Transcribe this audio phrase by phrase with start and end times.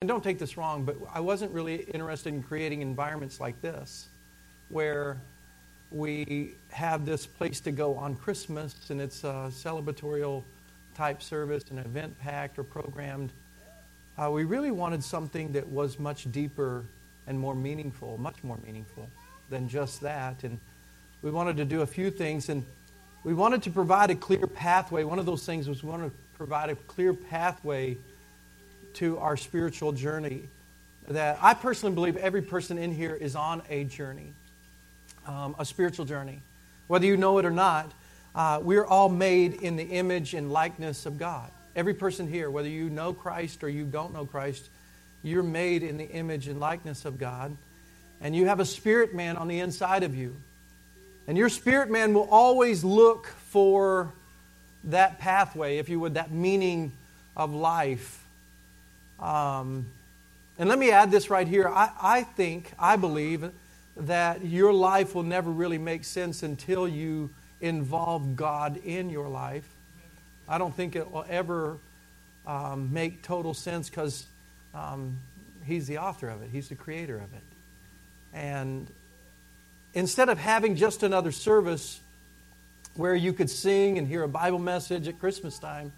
[0.00, 4.06] and don't take this wrong, but I wasn't really interested in creating environments like this
[4.68, 5.20] where
[5.90, 10.44] we have this place to go on Christmas and it's a celebratorial
[10.94, 13.32] type service, and event packed or programmed.
[14.16, 16.84] Uh, we really wanted something that was much deeper
[17.26, 19.08] and more meaningful, much more meaningful
[19.50, 20.44] than just that.
[20.44, 20.60] And
[21.22, 22.64] we wanted to do a few things, and
[23.24, 25.02] we wanted to provide a clear pathway.
[25.02, 27.96] One of those things was we wanted to provide a clear pathway
[28.98, 30.48] to our spiritual journey.
[31.08, 34.34] That I personally believe every person in here is on a journey
[35.28, 36.40] um, a spiritual journey.
[36.88, 37.92] Whether you know it or not,
[38.34, 41.50] uh, we're all made in the image and likeness of God.
[41.76, 44.70] Every person here, whether you know Christ or you don't know Christ,
[45.22, 47.56] you're made in the image and likeness of God.
[48.20, 50.34] And you have a spirit man on the inside of you.
[51.26, 54.12] And your spirit man will always look for
[54.84, 56.92] that pathway, if you would, that meaning
[57.36, 58.24] of life.
[59.20, 59.86] Um,
[60.58, 61.68] and let me add this right here.
[61.68, 63.50] I, I think, I believe,
[63.96, 69.68] that your life will never really make sense until you involve God in your life.
[70.48, 71.78] I don't think it will ever
[72.46, 74.26] um, make total sense because
[74.74, 75.18] um,
[75.64, 77.42] He's the author of it, He's the creator of it.
[78.32, 78.90] And
[79.94, 82.00] instead of having just another service
[82.94, 85.92] where you could sing and hear a Bible message at Christmas time,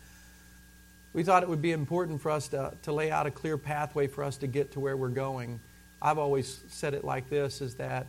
[1.12, 4.06] we thought it would be important for us to, to lay out a clear pathway
[4.06, 5.61] for us to get to where we're going.
[6.00, 8.06] I've always said it like this is that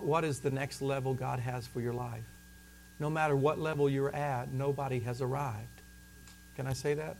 [0.00, 2.24] what is the next level God has for your life?
[2.98, 5.66] No matter what level you're at, nobody has arrived.
[6.56, 7.16] Can I say that?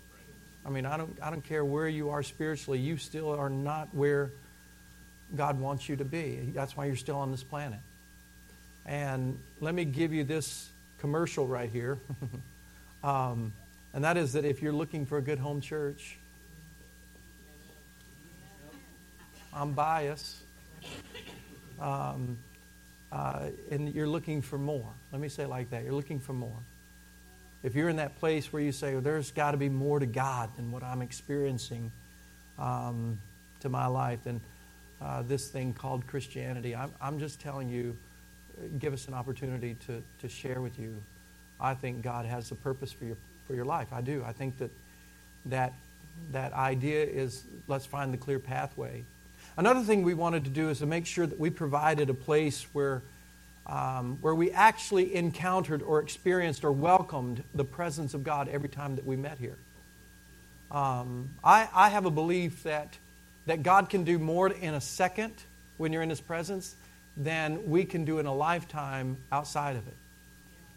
[0.66, 3.94] I mean, I don't, I don't care where you are spiritually, you still are not
[3.94, 4.33] where
[5.36, 6.50] God wants you to be.
[6.55, 7.78] That's why you're still on this planet.
[8.84, 11.98] And let me give you this commercial right here.
[13.05, 13.53] um,
[13.94, 16.19] and that is that if you're looking for a good home church,
[19.53, 20.36] I'm biased.
[21.81, 22.39] Um,
[23.11, 24.92] uh, and you're looking for more.
[25.12, 25.84] Let me say it like that.
[25.84, 26.59] You're looking for more.
[27.62, 30.06] If you're in that place where you say, well, there's got to be more to
[30.06, 31.91] God than what I'm experiencing
[32.59, 33.19] um,
[33.60, 34.41] to my life, then
[35.00, 37.97] uh, this thing called Christianity, I'm, I'm just telling you,
[38.78, 41.03] give us an opportunity to, to share with you.
[41.60, 43.16] I think God has a purpose for your,
[43.48, 43.88] for your life.
[43.92, 44.22] I do.
[44.25, 44.70] I think that,
[45.47, 45.72] that
[46.32, 49.04] that idea is let's find the clear pathway
[49.59, 52.64] Another thing we wanted to do is to make sure that we provided a place
[52.72, 53.03] where,
[53.66, 58.94] um, where we actually encountered or experienced or welcomed the presence of God every time
[58.94, 59.59] that we met here.
[60.70, 62.97] Um, I, I have a belief that,
[63.47, 65.34] that God can do more in a second
[65.76, 66.76] when you're in His presence
[67.16, 69.97] than we can do in a lifetime outside of it.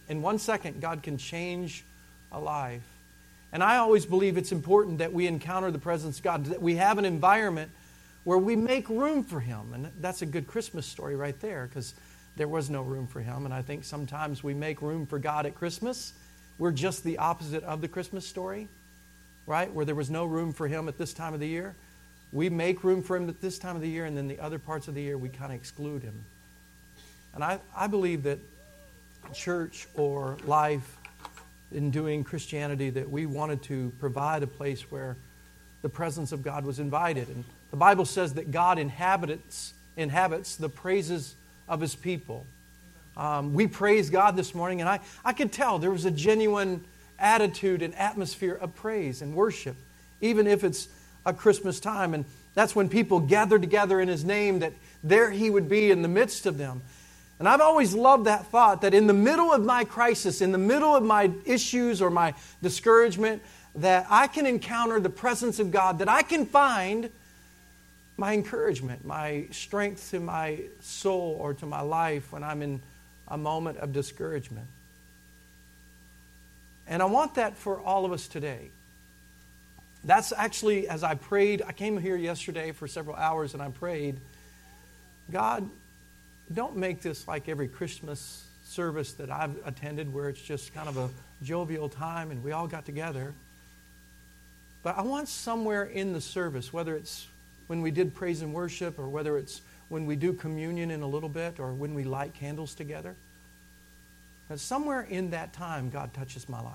[0.10, 1.86] In one second, God can change
[2.32, 2.84] a life.
[3.54, 6.76] And I always believe it's important that we encounter the presence of God, that we
[6.76, 7.72] have an environment
[8.24, 9.74] where we make room for him.
[9.74, 11.94] And that's a good Christmas story right there because
[12.38, 13.46] there was no room for him.
[13.46, 16.14] And I think sometimes we make room for God at Christmas.
[16.58, 18.68] We're just the opposite of the Christmas story,
[19.46, 19.72] right?
[19.74, 21.76] Where there was no room for him at this time of the year.
[22.32, 24.60] We make room for him at this time of the year, and then the other
[24.60, 26.24] parts of the year we kind of exclude him.
[27.34, 28.40] And I, I believe that
[29.34, 30.98] church or life
[31.72, 35.18] in doing Christianity, that we wanted to provide a place where
[35.82, 37.28] the presence of God was invited.
[37.30, 41.36] And the Bible says that God inhabits, inhabits the praises
[41.68, 42.46] of his people.
[43.18, 46.84] Um, we praise God this morning, and I, I could tell there was a genuine
[47.20, 49.76] attitude and atmosphere of praise and worship,
[50.22, 50.88] even if it's
[51.26, 52.14] a Christmas time.
[52.14, 56.02] And that's when people gather together in his name, that there he would be in
[56.02, 56.82] the midst of them.
[57.42, 60.60] And I've always loved that thought that in the middle of my crisis, in the
[60.60, 63.42] middle of my issues or my discouragement,
[63.74, 67.10] that I can encounter the presence of God, that I can find
[68.16, 72.80] my encouragement, my strength to my soul or to my life when I'm in
[73.28, 74.68] a moment of discouragement.
[76.86, 78.70] And I want that for all of us today.
[80.04, 84.20] That's actually, as I prayed, I came here yesterday for several hours and I prayed,
[85.32, 85.68] God,
[86.52, 90.98] don't make this like every Christmas service that I've attended where it's just kind of
[90.98, 91.10] a
[91.44, 93.34] jovial time and we all got together.
[94.84, 97.28] But I want somewhere in the service, whether it's
[97.68, 101.08] when we did praise and worship, or whether it's when we do communion in a
[101.08, 103.16] little bit, or when we light candles together.
[104.50, 106.74] That somewhere in that time, God touches my life.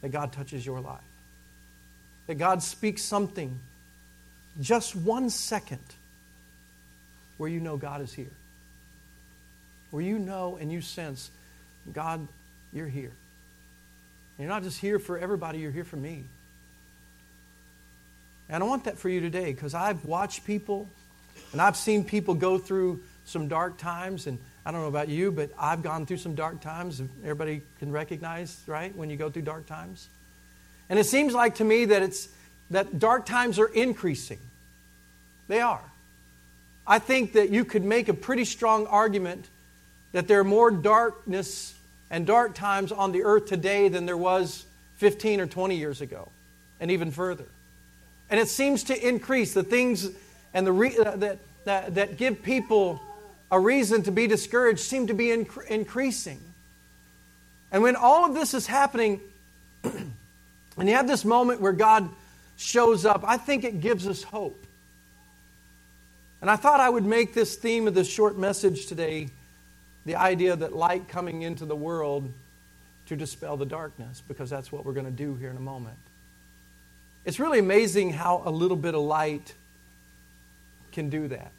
[0.00, 1.00] That God touches your life.
[2.26, 3.60] That God speaks something,
[4.60, 5.84] just one second,
[7.36, 8.32] where you know God is here.
[9.96, 11.30] Where you know and you sense,
[11.90, 12.28] God,
[12.70, 13.12] you're here.
[14.38, 16.24] You're not just here for everybody, you're here for me.
[18.50, 20.86] And I want that for you today because I've watched people
[21.52, 24.26] and I've seen people go through some dark times.
[24.26, 27.00] And I don't know about you, but I've gone through some dark times.
[27.22, 30.10] Everybody can recognize, right, when you go through dark times.
[30.90, 32.28] And it seems like to me that it's
[32.68, 34.40] that dark times are increasing.
[35.48, 35.90] They are.
[36.86, 39.48] I think that you could make a pretty strong argument
[40.16, 41.74] that there are more darkness
[42.10, 44.64] and dark times on the earth today than there was
[44.94, 46.30] 15 or 20 years ago,
[46.80, 47.44] and even further.
[48.30, 49.52] And it seems to increase.
[49.52, 50.08] The things
[50.54, 52.98] and the re- uh, that, that, that give people
[53.50, 56.40] a reason to be discouraged seem to be inc- increasing.
[57.70, 59.20] And when all of this is happening,
[59.84, 60.08] and
[60.78, 62.08] you have this moment where God
[62.56, 64.64] shows up, I think it gives us hope.
[66.40, 69.28] And I thought I would make this theme of this short message today
[70.06, 72.32] the idea that light coming into the world
[73.06, 75.98] to dispel the darkness, because that's what we're going to do here in a moment.
[77.24, 79.52] It's really amazing how a little bit of light
[80.92, 81.52] can do that.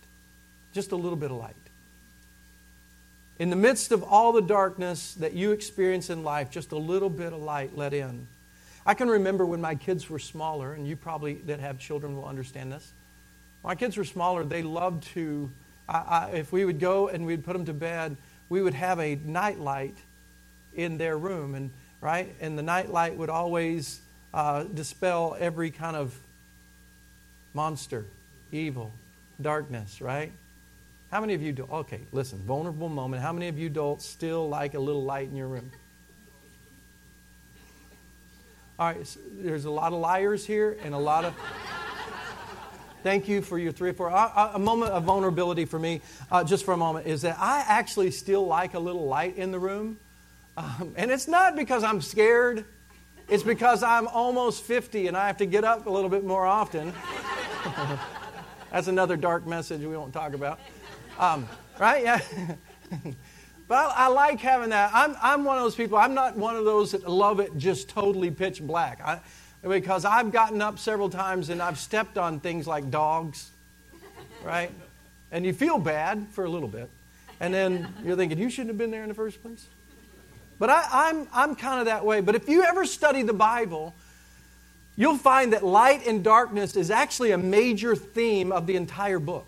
[0.74, 1.56] Just a little bit of light.
[3.38, 7.10] In the midst of all the darkness that you experience in life, just a little
[7.10, 8.28] bit of light let in.
[8.86, 12.26] I can remember when my kids were smaller, and you probably that have children will
[12.26, 12.94] understand this.
[13.64, 15.52] My kids were smaller, they loved to,
[15.90, 18.16] I, I, if we would go and we'd put them to bed,
[18.50, 19.96] we would have a night light
[20.74, 21.72] in their room, and
[22.02, 24.02] right, and the night light would always
[24.34, 26.18] uh, dispel every kind of
[27.54, 28.06] monster,
[28.52, 28.92] evil,
[29.42, 30.32] darkness, right?
[31.12, 31.68] How many of you do?
[31.72, 33.24] Okay, listen, vulnerable moment.
[33.24, 35.72] How many of you adults still like a little light in your room?
[38.78, 41.34] All right, so there's a lot of liars here and a lot of.
[43.04, 44.10] Thank you for your three or four.
[44.10, 46.02] A moment of vulnerability for me,
[46.32, 49.52] uh, just for a moment, is that I actually still like a little light in
[49.52, 50.00] the room.
[50.58, 52.66] Um, and it's not because I'm scared,
[53.30, 56.46] it's because I'm almost 50 and I have to get up a little bit more
[56.46, 56.92] often.
[58.72, 60.60] That's another dark message we won't talk about.
[61.20, 61.48] Um,
[61.80, 62.04] right?
[62.04, 62.22] Yeah.
[63.68, 64.92] but I, I, like having that.
[64.94, 67.90] I'm, I'm one of those people, I'm not one of those that love it just
[67.90, 69.00] totally pitch black.
[69.06, 69.20] I,
[69.62, 73.50] because I've gotten up several times and I've stepped on things like dogs,
[74.44, 74.72] right?
[75.32, 76.90] And you feel bad for a little bit.
[77.40, 79.66] And then you're thinking, you shouldn't have been there in the first place.
[80.60, 82.22] But I, I'm, I'm kind of that way.
[82.22, 83.94] But if you ever study the Bible,
[84.96, 89.48] you'll find that light and darkness is actually a major theme of the entire book.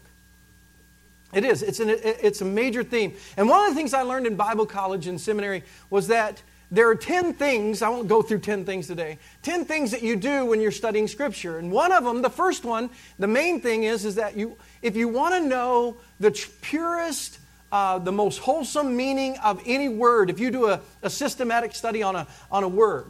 [1.34, 1.62] It is.
[1.62, 3.14] It's, an, it's a major theme.
[3.38, 6.42] And one of the things I learned in Bible college and seminary was that
[6.72, 10.16] there are 10 things, I won't go through 10 things today, 10 things that you
[10.16, 11.58] do when you're studying Scripture.
[11.58, 14.96] And one of them, the first one, the main thing is, is that you, if
[14.96, 17.40] you want to know the tr- purest,
[17.72, 22.04] uh, the most wholesome meaning of any word, if you do a, a systematic study
[22.04, 23.06] on a, on a word,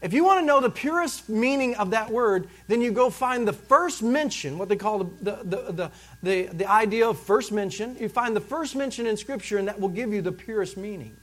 [0.00, 3.48] if you want to know the purest meaning of that word, then you go find
[3.48, 5.90] the first mention, what they call the, the, the,
[6.22, 7.96] the, the idea of first mention.
[7.98, 11.16] You find the first mention in Scripture, and that will give you the purest meaning.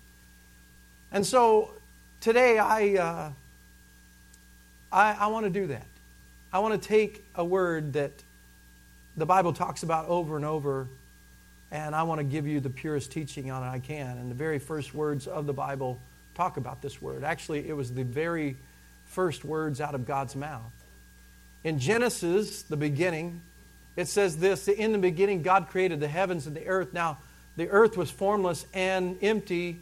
[1.11, 1.73] And so
[2.21, 3.31] today I, uh,
[4.91, 5.85] I, I want to do that.
[6.53, 8.11] I want to take a word that
[9.17, 10.87] the Bible talks about over and over,
[11.69, 14.17] and I want to give you the purest teaching on it I can.
[14.17, 15.99] And the very first words of the Bible
[16.35, 17.23] talk about this word.
[17.23, 18.55] Actually, it was the very
[19.05, 20.71] first words out of God's mouth.
[21.63, 23.41] In Genesis, the beginning,
[23.97, 26.93] it says this In the beginning, God created the heavens and the earth.
[26.93, 27.17] Now,
[27.57, 29.81] the earth was formless and empty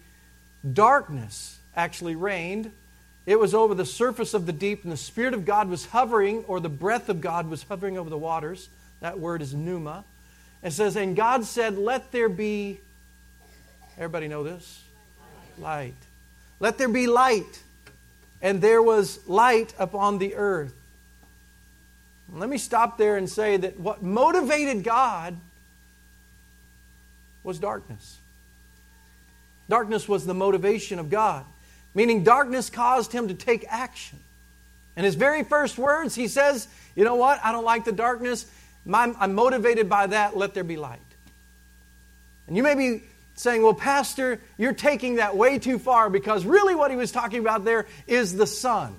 [0.73, 2.71] darkness actually reigned.
[3.25, 6.43] It was over the surface of the deep, and the Spirit of God was hovering,
[6.47, 8.69] or the breath of God was hovering over the waters.
[9.01, 10.03] That word is pneuma.
[10.63, 12.79] It says, And God said, Let there be,
[13.97, 14.83] everybody know this?
[15.57, 15.93] Light.
[16.59, 17.61] Let there be light.
[18.41, 20.73] And there was light upon the earth.
[22.31, 25.37] Let me stop there and say that what motivated God
[27.43, 28.17] was darkness.
[29.69, 31.45] Darkness was the motivation of God,
[31.93, 34.19] meaning darkness caused him to take action.
[34.97, 37.39] In his very first words, he says, You know what?
[37.43, 38.45] I don't like the darkness.
[38.91, 40.35] I'm motivated by that.
[40.35, 40.99] Let there be light.
[42.47, 43.03] And you may be
[43.35, 47.39] saying, Well, Pastor, you're taking that way too far because really what he was talking
[47.39, 48.95] about there is the sun.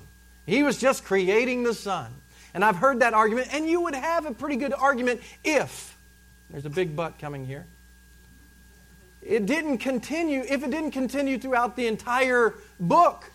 [0.47, 2.13] He was just creating the sun.
[2.55, 5.97] And I've heard that argument, and you would have a pretty good argument if,
[6.49, 7.67] there's a big but coming here,
[9.23, 13.31] it didn't continue, if it didn't continue throughout the entire book,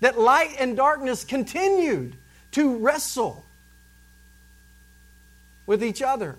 [0.00, 2.16] that light and darkness continued
[2.52, 3.44] to wrestle
[5.66, 6.36] with each other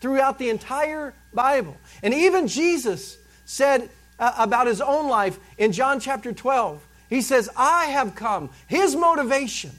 [0.00, 1.76] throughout the entire Bible.
[2.02, 7.48] And even Jesus said uh, about his own life in John chapter 12, he says,
[7.56, 8.50] I have come.
[8.66, 9.70] His motivation,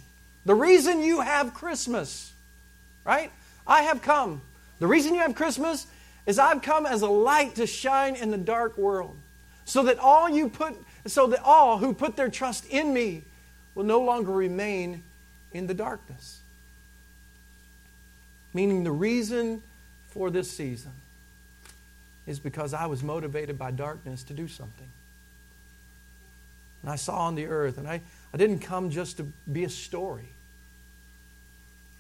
[0.45, 2.31] the reason you have Christmas,
[3.03, 3.31] right?
[3.65, 4.41] I have come.
[4.79, 5.87] The reason you have Christmas
[6.27, 9.17] is I've come as a light to shine in the dark world.
[9.65, 10.75] So that all you put
[11.07, 13.23] so that all who put their trust in me
[13.73, 15.03] will no longer remain
[15.53, 16.39] in the darkness.
[18.53, 19.61] Meaning the reason
[20.09, 20.91] for this season
[22.25, 24.87] is because I was motivated by darkness to do something.
[26.81, 28.01] And I saw on the earth, and I,
[28.33, 30.27] I didn't come just to be a story,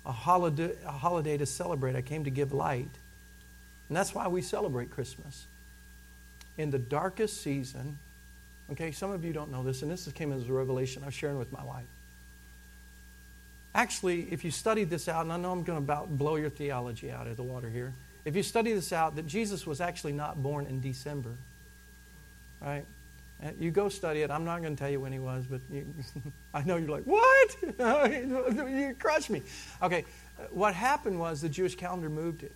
[0.05, 1.95] a holiday, a holiday to celebrate.
[1.95, 2.89] I came to give light.
[3.89, 5.45] And that's why we celebrate Christmas.
[6.57, 7.97] In the darkest season,
[8.71, 11.15] okay, some of you don't know this, and this came as a revelation I was
[11.15, 11.85] sharing with my wife.
[13.73, 16.49] Actually, if you study this out, and I know I'm going to about blow your
[16.49, 17.93] theology out of the water here.
[18.25, 21.35] If you study this out, that Jesus was actually not born in December,
[22.59, 22.83] right?
[23.43, 24.31] Uh, you go study it.
[24.31, 25.85] I'm not going to tell you when he was, but you,
[26.53, 27.55] I know you're like, what?
[28.69, 29.43] you crushed me.
[29.81, 30.05] Okay,
[30.39, 32.55] uh, what happened was the Jewish calendar moved it.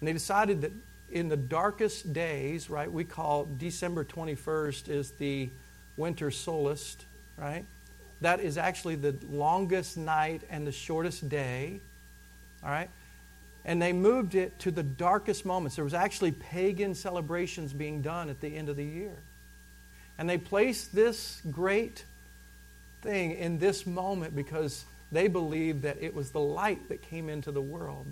[0.00, 0.72] And they decided that
[1.10, 5.50] in the darkest days, right, we call December 21st is the
[5.96, 6.96] winter solstice,
[7.36, 7.64] right?
[8.20, 11.80] That is actually the longest night and the shortest day,
[12.62, 12.90] all right?
[13.68, 15.76] and they moved it to the darkest moments.
[15.76, 19.12] There was actually pagan celebrations being done at the end of the year.
[20.16, 22.04] And they placed this great
[23.02, 27.52] thing in this moment because they believed that it was the light that came into
[27.52, 28.06] the world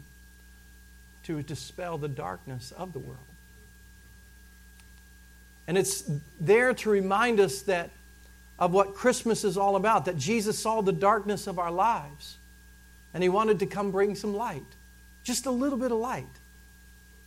[1.26, 3.18] to dispel the darkness of the world.
[5.66, 6.04] And it's
[6.40, 7.90] there to remind us that
[8.58, 12.36] of what Christmas is all about, that Jesus saw the darkness of our lives
[13.12, 14.62] and he wanted to come bring some light.
[15.24, 16.26] Just a little bit of light.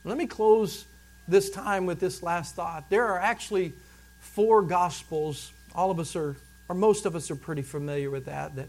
[0.05, 0.85] Let me close
[1.27, 2.89] this time with this last thought.
[2.89, 3.73] There are actually
[4.19, 5.51] four gospels.
[5.75, 6.35] All of us are,
[6.69, 8.55] or most of us are pretty familiar with that.
[8.55, 8.67] that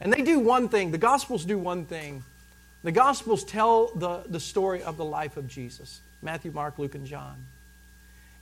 [0.00, 0.90] and they do one thing.
[0.90, 2.24] The gospels do one thing.
[2.84, 7.06] The gospels tell the, the story of the life of Jesus Matthew, Mark, Luke, and
[7.06, 7.44] John.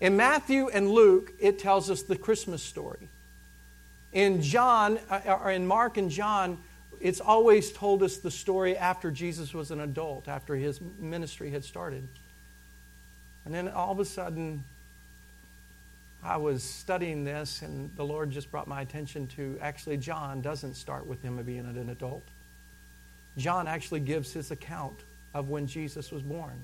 [0.00, 3.08] In Matthew and Luke, it tells us the Christmas story.
[4.12, 6.58] In John, uh, or in Mark and John,
[7.00, 11.64] it's always told us the story after Jesus was an adult, after his ministry had
[11.64, 12.06] started.
[13.44, 14.64] And then all of a sudden,
[16.22, 20.74] I was studying this, and the Lord just brought my attention to actually, John doesn't
[20.74, 22.24] start with him being an adult.
[23.36, 25.00] John actually gives his account
[25.34, 26.60] of when Jesus was born.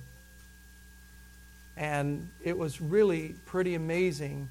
[1.77, 4.49] And it was really pretty amazing.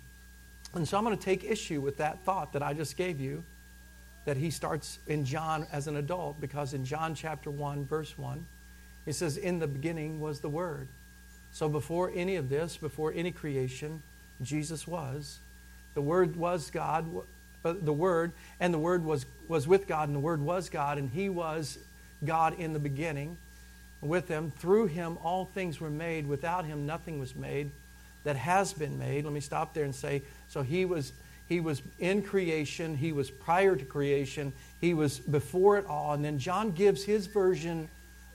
[0.74, 3.44] And so I'm going to take issue with that thought that I just gave you
[4.26, 8.46] that he starts in John as an adult because in John chapter 1, verse 1,
[9.06, 10.88] it says, In the beginning was the Word.
[11.52, 14.02] So before any of this, before any creation,
[14.42, 15.40] Jesus was.
[15.94, 17.06] The Word was God,
[17.64, 21.10] the Word, and the Word was, was with God, and the Word was God, and
[21.10, 21.78] He was
[22.26, 23.38] God in the beginning
[24.02, 24.52] with Him.
[24.58, 26.28] Through Him, all things were made.
[26.28, 27.72] Without Him, nothing was made
[28.24, 29.24] that has been made.
[29.24, 31.14] Let me stop there and say, so He was
[31.48, 34.52] he was in creation, he was prior to creation,
[34.82, 36.14] he was before it all.
[36.14, 37.88] And then John gives his version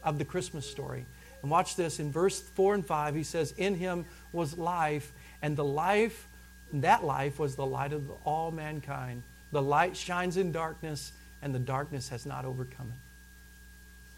[0.05, 1.07] of the Christmas story.
[1.43, 5.57] And watch this in verse 4 and 5, he says, In him was life, and
[5.57, 6.29] the life,
[6.73, 9.23] that life was the light of all mankind.
[9.51, 13.10] The light shines in darkness, and the darkness has not overcome it.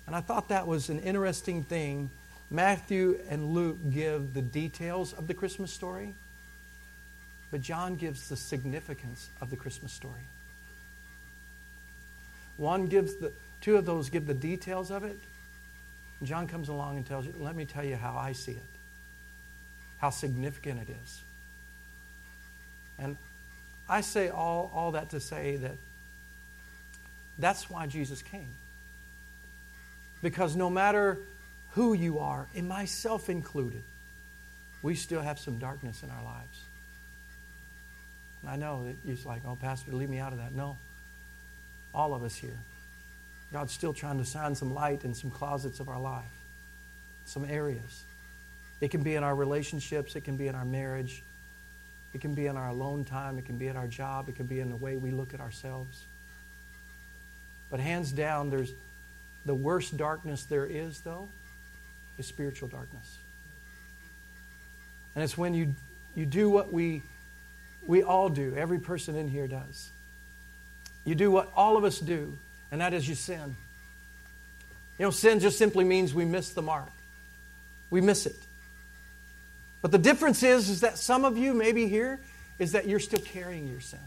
[0.07, 2.11] And I thought that was an interesting thing.
[2.51, 6.15] Matthew and Luke give the details of the Christmas story.
[7.51, 10.27] But John gives the significance of the Christmas story.
[12.57, 15.19] One gives the, two of those give the details of it.
[16.23, 18.63] John comes along and tells you, let me tell you how I see it,
[19.99, 21.21] how significant it is.
[22.99, 23.17] And
[23.89, 25.77] I say all, all that to say that
[27.39, 28.55] that's why Jesus came.
[30.23, 31.19] Because no matter
[31.73, 33.83] who you are, and myself included,
[34.83, 36.61] we still have some darkness in our lives.
[38.43, 40.55] And I know that you're like, oh, Pastor, leave me out of that.
[40.55, 40.77] No.
[41.95, 42.59] All of us here.
[43.53, 46.25] God's still trying to shine some light in some closets of our life,
[47.27, 48.03] some areas.
[48.81, 51.23] It can be in our relationships, it can be in our marriage,
[52.15, 54.47] it can be in our alone time, it can be in our job, it can
[54.47, 56.03] be in the way we look at ourselves.
[57.71, 58.73] But hands down, there's
[59.45, 61.29] the worst darkness there is, though,
[62.19, 63.19] is spiritual darkness.
[65.15, 65.75] And it's when you,
[66.15, 67.03] you do what we
[67.87, 68.55] we all do.
[68.57, 69.91] Every person in here does.
[71.05, 72.37] You do what all of us do,
[72.71, 73.57] and that is you sin.
[74.99, 76.91] You know, sin just simply means we miss the mark.
[77.91, 78.37] We miss it.
[79.81, 82.21] But the difference is, is that some of you, maybe here,
[82.59, 83.99] is that you're still carrying your sin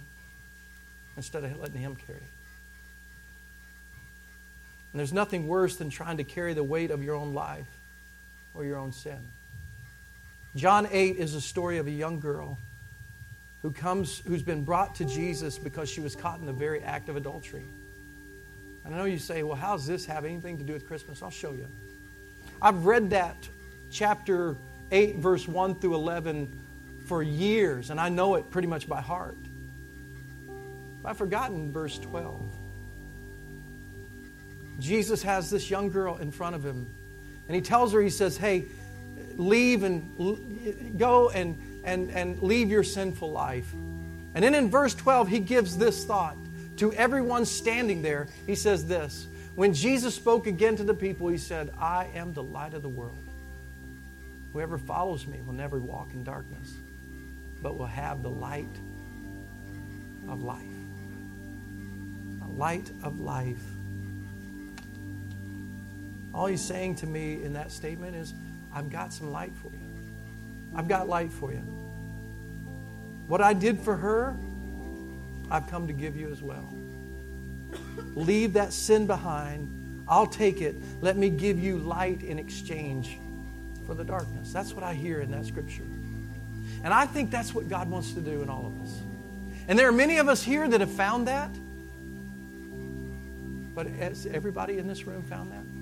[1.17, 2.23] instead of letting Him carry it.
[4.95, 7.67] And there's nothing worse than trying to carry the weight of your own life
[8.53, 9.19] or your own sin.
[10.55, 12.57] John 8 is a story of a young girl
[13.61, 17.09] who comes who's been brought to Jesus because she was caught in the very act
[17.09, 17.65] of adultery.
[18.85, 21.21] And I know you say, well, how does this have anything to do with Christmas?
[21.21, 21.67] I'll show you.
[22.61, 23.35] I've read that
[23.91, 24.55] chapter
[24.93, 26.57] 8, verse 1 through 11
[27.05, 29.35] for years, and I know it pretty much by heart.
[31.03, 32.39] I've forgotten verse 12.
[34.79, 36.87] Jesus has this young girl in front of him,
[37.47, 38.65] and he tells her, he says, Hey,
[39.37, 43.71] leave and go and, and, and leave your sinful life.
[44.33, 46.37] And then in verse 12, he gives this thought
[46.77, 48.27] to everyone standing there.
[48.45, 52.43] He says this When Jesus spoke again to the people, he said, I am the
[52.43, 53.17] light of the world.
[54.53, 56.73] Whoever follows me will never walk in darkness,
[57.61, 58.65] but will have the light
[60.29, 60.63] of life.
[62.39, 63.63] The light of life.
[66.35, 68.33] All he's saying to me in that statement is,
[68.73, 69.79] I've got some light for you.
[70.75, 71.63] I've got light for you.
[73.27, 74.35] What I did for her,
[75.49, 76.67] I've come to give you as well.
[78.15, 80.03] Leave that sin behind.
[80.09, 80.75] I'll take it.
[81.01, 83.17] Let me give you light in exchange
[83.87, 84.51] for the darkness.
[84.51, 85.87] That's what I hear in that scripture.
[86.83, 88.99] And I think that's what God wants to do in all of us.
[89.69, 91.49] And there are many of us here that have found that.
[93.73, 95.74] But has everybody in this room found that?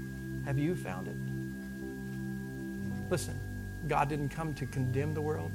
[0.45, 1.15] Have you found it?
[3.09, 3.39] Listen,
[3.87, 5.51] God didn't come to condemn the world,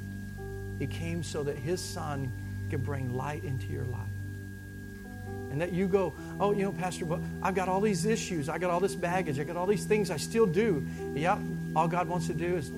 [0.79, 2.31] He came so that His Son
[2.69, 4.07] could bring light into your life.
[5.51, 8.49] And that you go, oh, you know, Pastor, but I've got all these issues.
[8.49, 9.39] I got all this baggage.
[9.39, 10.85] I got all these things I still do.
[11.15, 11.39] Yeah,
[11.75, 12.71] all God wants to do is,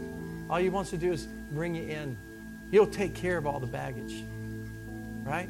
[0.50, 2.18] all He wants to do is bring you in.
[2.72, 4.24] He'll take care of all the baggage,
[5.24, 5.50] right?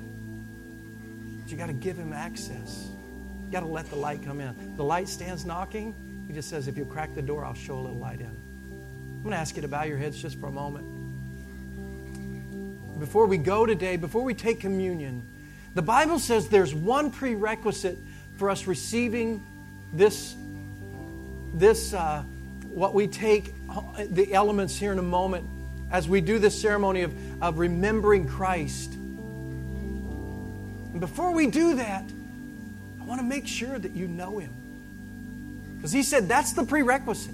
[1.41, 2.89] But you got to give Him access.
[3.45, 4.75] You got to let the light come in.
[4.75, 5.93] The light stands knocking.
[6.31, 8.27] He just says, if you crack the door, I'll show a little light in.
[8.27, 10.87] I'm going to ask you to bow your heads just for a moment.
[13.01, 15.23] Before we go today, before we take communion,
[15.75, 17.97] the Bible says there's one prerequisite
[18.37, 19.45] for us receiving
[19.91, 20.33] this,
[21.53, 22.23] this uh,
[22.69, 23.53] what we take,
[23.99, 25.45] the elements here in a moment,
[25.91, 28.93] as we do this ceremony of, of remembering Christ.
[30.93, 32.05] And before we do that,
[33.01, 34.53] I want to make sure that you know Him.
[35.81, 37.33] Because He said that's the prerequisite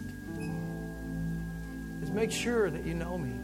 [2.01, 3.41] is make sure that you know me.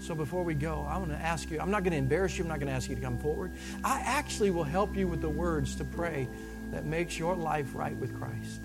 [0.00, 2.42] So before we go, I want to ask you, I'm not going to embarrass you,
[2.42, 3.52] I'm not going to ask you to come forward.
[3.84, 6.28] I actually will help you with the words to pray
[6.72, 8.60] that makes your life right with Christ.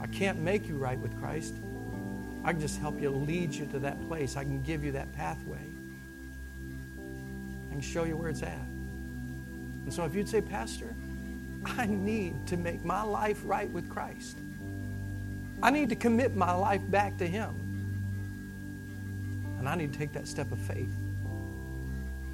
[0.00, 1.54] I can't make you right with Christ.
[2.44, 4.36] I can just help you lead you to that place.
[4.36, 5.66] I can give you that pathway.
[7.68, 8.66] I can show you where it's at.
[9.84, 10.94] And so if you'd say, Pastor,
[11.66, 14.38] I need to make my life right with Christ.
[15.62, 17.54] I need to commit my life back to Him.
[19.58, 20.94] And I need to take that step of faith.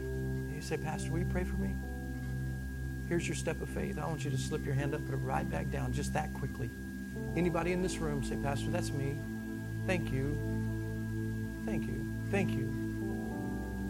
[0.00, 1.74] And you say, Pastor, will you pray for me?
[3.08, 3.98] Here's your step of faith.
[3.98, 6.70] I want you to slip your hand up, it right back down just that quickly.
[7.36, 9.16] Anybody in this room say, Pastor, that's me.
[9.86, 10.36] Thank you.
[11.64, 12.12] Thank you.
[12.30, 12.68] Thank you.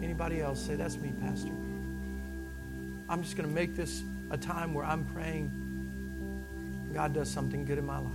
[0.02, 1.52] Anybody else say, that's me, Pastor.
[3.08, 4.02] I'm just going to make this
[4.32, 5.50] a time where I'm praying
[6.92, 8.12] God does something good in my life.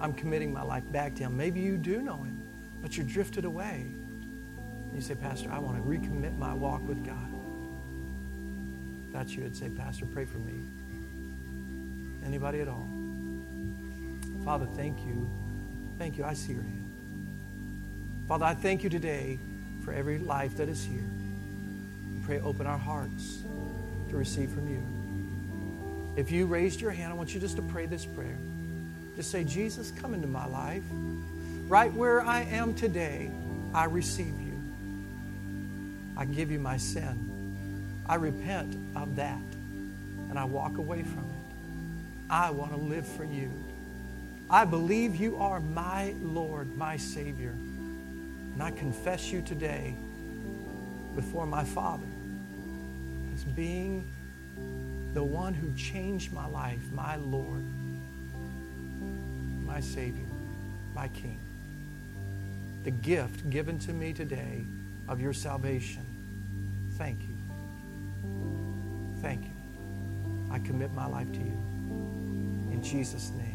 [0.00, 1.36] I'm committing my life back to Him.
[1.36, 2.40] Maybe you do know Him,
[2.80, 3.86] but you're drifted away.
[3.86, 7.16] And you say, Pastor, I want to recommit my walk with God.
[9.12, 9.44] That's you.
[9.44, 10.54] I'd say, Pastor, pray for me.
[12.24, 12.86] Anybody at all?
[14.44, 15.28] Father, thank you.
[15.98, 16.24] Thank you.
[16.24, 16.92] I see your hand.
[18.28, 19.38] Father, I thank you today
[19.84, 21.08] for every life that is here.
[22.24, 23.42] Pray, open our hearts
[24.10, 24.95] to receive from you.
[26.16, 28.38] If you raised your hand, I want you just to pray this prayer.
[29.16, 30.82] Just say, Jesus, come into my life.
[31.68, 33.30] Right where I am today,
[33.74, 34.58] I receive you.
[36.16, 38.02] I give you my sin.
[38.06, 39.40] I repent of that
[40.30, 42.30] and I walk away from it.
[42.30, 43.50] I want to live for you.
[44.48, 47.50] I believe you are my Lord, my Savior.
[48.54, 49.94] And I confess you today
[51.14, 52.06] before my Father
[53.34, 54.04] as being
[55.16, 57.64] the one who changed my life, my Lord
[59.76, 60.24] my Savior,
[60.94, 61.38] my King.
[62.84, 64.64] The gift given to me today
[65.08, 66.04] of your salvation.
[66.92, 67.36] Thank you.
[69.20, 69.50] Thank you.
[70.50, 71.58] I commit my life to you.
[72.72, 73.45] In Jesus' name.